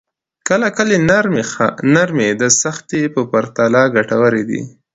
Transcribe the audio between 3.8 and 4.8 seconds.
ګټوره وي.